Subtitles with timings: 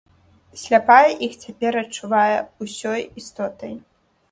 [0.61, 2.33] Сляпая іх цяпер адчувае
[2.65, 3.79] ўсёй істотай.